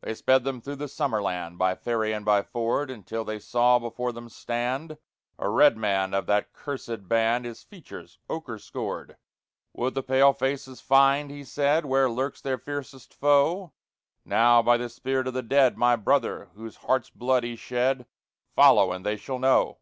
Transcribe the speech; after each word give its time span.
They 0.00 0.14
sped 0.14 0.44
them 0.44 0.62
through 0.62 0.76
the 0.76 0.88
summer 0.88 1.20
land 1.20 1.58
By 1.58 1.74
ferry 1.74 2.10
and 2.14 2.24
by 2.24 2.40
ford, 2.40 2.90
Until 2.90 3.26
they 3.26 3.38
saw 3.38 3.78
before 3.78 4.10
them 4.10 4.30
stand 4.30 4.96
A 5.38 5.50
redman 5.50 6.14
of 6.14 6.24
that 6.24 6.54
cursèd 6.54 7.06
band, 7.08 7.44
His 7.44 7.62
features 7.62 8.18
ochre 8.30 8.58
scored. 8.58 9.18
Would 9.74 9.92
the 9.92 10.02
pale 10.02 10.32
faces 10.32 10.80
find, 10.80 11.30
he 11.30 11.44
said, 11.44 11.84
_Where 11.84 12.08
lurks 12.10 12.40
their 12.40 12.56
fiercest 12.56 13.12
foe? 13.12 13.74
Now, 14.24 14.62
by 14.62 14.78
the 14.78 14.88
spirit 14.88 15.26
of 15.26 15.34
the 15.34 15.42
dead, 15.42 15.76
My 15.76 15.94
brother, 15.94 16.48
whose 16.54 16.76
heart's 16.76 17.10
blood 17.10 17.44
he 17.44 17.54
shed, 17.54 18.06
Follow, 18.54 18.92
and 18.92 19.04
they 19.04 19.18
shall 19.18 19.38
know! 19.38 19.80